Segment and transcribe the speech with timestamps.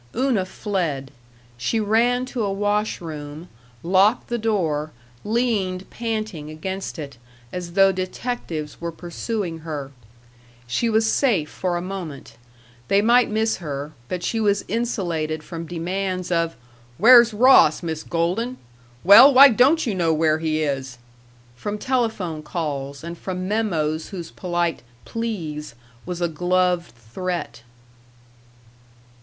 [0.15, 1.11] Una fled.
[1.59, 3.49] She ran to a wash room,
[3.83, 4.89] locked the door,
[5.23, 7.19] leaned panting against it,
[7.53, 9.91] as though detectives were pursuing her.
[10.65, 12.35] She was safe for a moment.
[12.87, 16.55] They might miss her, but she was insulated from demands of,
[16.97, 18.57] "Where's Ross, Miss Golden?
[19.03, 20.97] Well, why don't you know where he is?"
[21.55, 25.75] from telephone calls, and from memoes whose polite "please"
[26.07, 27.61] was a gloved threat.